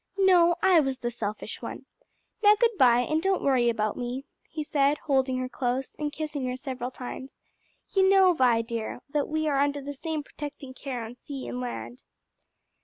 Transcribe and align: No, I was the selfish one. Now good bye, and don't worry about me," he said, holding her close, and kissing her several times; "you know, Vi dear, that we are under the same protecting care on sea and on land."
No, 0.17 0.55
I 0.63 0.79
was 0.79 0.97
the 0.97 1.11
selfish 1.11 1.61
one. 1.61 1.85
Now 2.41 2.55
good 2.55 2.75
bye, 2.79 3.01
and 3.01 3.21
don't 3.21 3.43
worry 3.43 3.69
about 3.69 3.95
me," 3.97 4.25
he 4.49 4.63
said, 4.63 4.97
holding 4.97 5.37
her 5.37 5.47
close, 5.47 5.93
and 5.99 6.11
kissing 6.11 6.43
her 6.47 6.57
several 6.57 6.89
times; 6.89 7.37
"you 7.91 8.09
know, 8.09 8.33
Vi 8.33 8.63
dear, 8.63 9.01
that 9.11 9.27
we 9.29 9.47
are 9.47 9.59
under 9.59 9.79
the 9.79 9.93
same 9.93 10.23
protecting 10.23 10.73
care 10.73 11.05
on 11.05 11.13
sea 11.13 11.45
and 11.45 11.57
on 11.57 11.61
land." 11.61 12.03